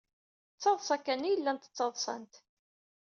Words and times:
D 0.55 0.59
taḍsa 0.61 0.95
kan 0.97 1.27
ay 1.29 1.35
llant 1.39 1.67
ttaḍsant. 1.69 2.33